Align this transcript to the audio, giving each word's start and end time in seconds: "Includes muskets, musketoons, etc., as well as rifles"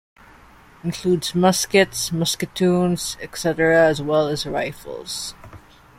"Includes 0.83 1.35
muskets, 1.35 2.09
musketoons, 2.09 3.17
etc., 3.21 3.85
as 3.87 4.01
well 4.01 4.29
as 4.29 4.47
rifles" 4.47 5.35